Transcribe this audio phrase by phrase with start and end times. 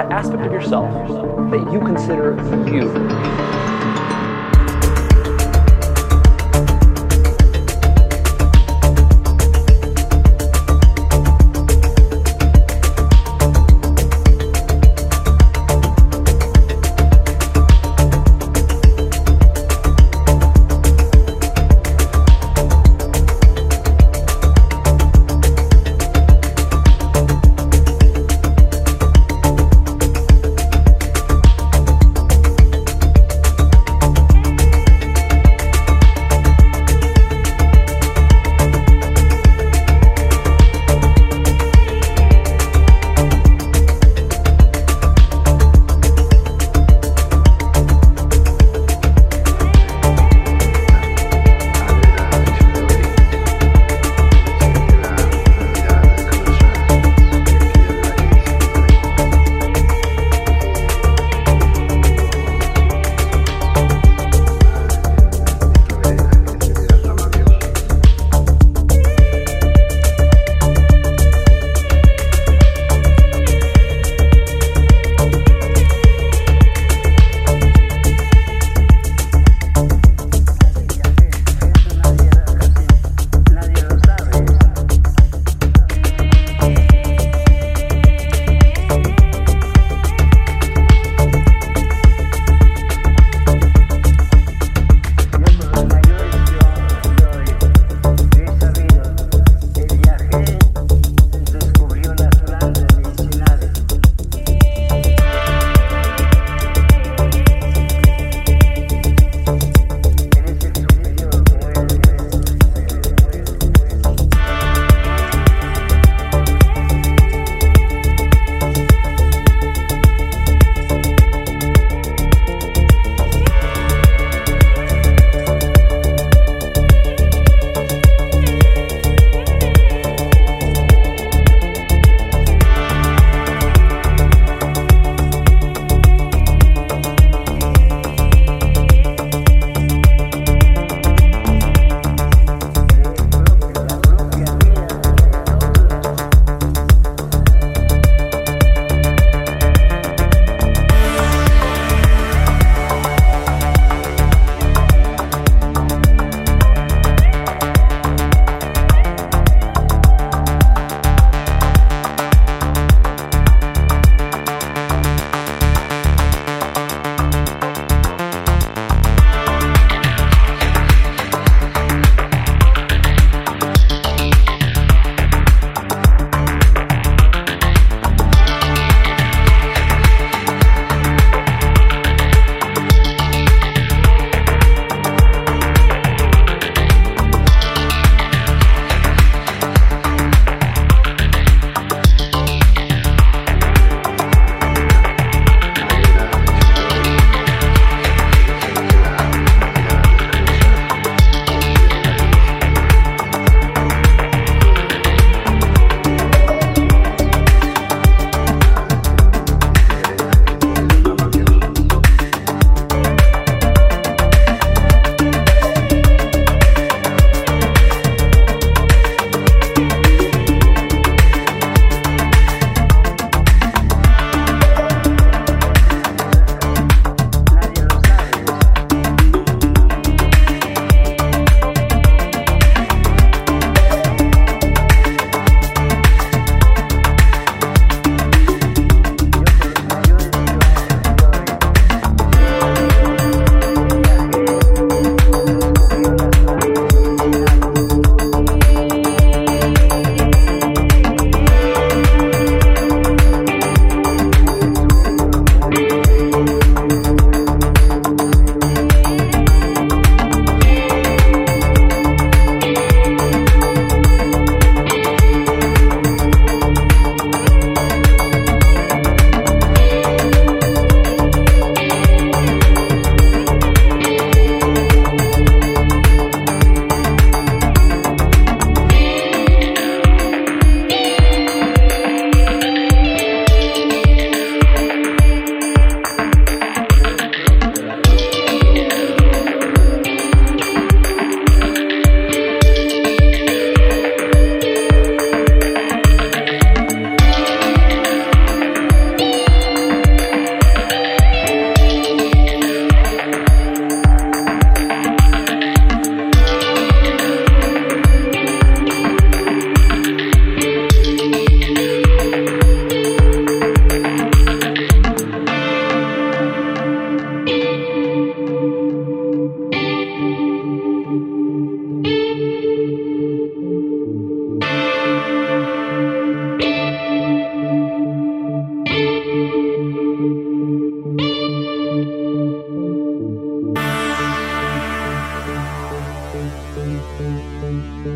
[0.00, 0.90] that aspect of yourself
[1.50, 2.34] that you consider
[2.66, 3.89] you.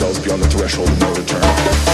[0.00, 1.87] ourselves beyond the threshold of no return.